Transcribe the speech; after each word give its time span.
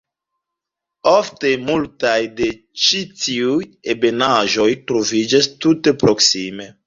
Ofte 1.11 1.51
multaj 1.65 2.13
de 2.39 2.47
ĉi 2.85 3.01
tiuj 3.25 3.67
ebenaĵoj 3.95 4.67
troviĝas 4.93 5.51
tute 5.67 5.95
proksime. 6.05 6.71